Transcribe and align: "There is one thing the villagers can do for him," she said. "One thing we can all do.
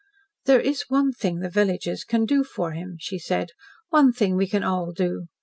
"There 0.45 0.59
is 0.59 0.85
one 0.89 1.11
thing 1.11 1.41
the 1.41 1.47
villagers 1.51 2.03
can 2.03 2.25
do 2.25 2.43
for 2.43 2.71
him," 2.71 2.95
she 2.99 3.19
said. 3.19 3.51
"One 3.89 4.11
thing 4.11 4.35
we 4.35 4.47
can 4.47 4.63
all 4.63 4.91
do. 4.93 5.27